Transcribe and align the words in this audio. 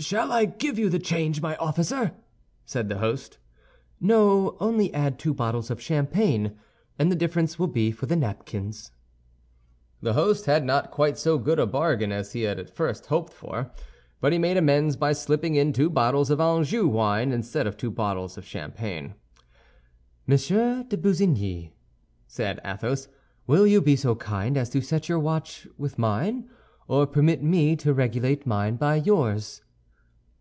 "Shall 0.00 0.30
I 0.30 0.44
give 0.44 0.78
you 0.78 0.88
the 0.88 1.00
change, 1.00 1.42
my 1.42 1.56
officer?" 1.56 2.12
said 2.64 2.88
the 2.88 2.98
host. 2.98 3.38
"No, 4.00 4.56
only 4.60 4.94
add 4.94 5.18
two 5.18 5.34
bottles 5.34 5.72
of 5.72 5.80
champagne, 5.82 6.56
and 7.00 7.10
the 7.10 7.16
difference 7.16 7.58
will 7.58 7.66
be 7.66 7.90
for 7.90 8.06
the 8.06 8.14
napkins." 8.14 8.92
The 10.00 10.12
host 10.12 10.46
had 10.46 10.64
not 10.64 10.92
quite 10.92 11.18
so 11.18 11.36
good 11.36 11.58
a 11.58 11.66
bargain 11.66 12.12
as 12.12 12.30
he 12.32 12.46
at 12.46 12.70
first 12.70 13.06
hoped 13.06 13.32
for, 13.32 13.72
but 14.20 14.32
he 14.32 14.38
made 14.38 14.56
amends 14.56 14.94
by 14.94 15.12
slipping 15.14 15.56
in 15.56 15.72
two 15.72 15.90
bottles 15.90 16.30
of 16.30 16.40
Anjou 16.40 16.86
wine 16.86 17.32
instead 17.32 17.66
of 17.66 17.76
two 17.76 17.90
bottles 17.90 18.38
of 18.38 18.44
champagne. 18.44 19.14
"Monsieur 20.28 20.84
de 20.88 20.96
Busigny," 20.96 21.72
said 22.28 22.60
Athos, 22.64 23.08
"will 23.48 23.66
you 23.66 23.82
be 23.82 23.96
so 23.96 24.14
kind 24.14 24.56
as 24.56 24.70
to 24.70 24.80
set 24.80 25.08
your 25.08 25.18
watch 25.18 25.66
with 25.76 25.98
mine, 25.98 26.48
or 26.86 27.04
permit 27.04 27.42
me 27.42 27.74
to 27.74 27.92
regulate 27.92 28.46
mine 28.46 28.76
by 28.76 28.94
yours?" 28.94 29.62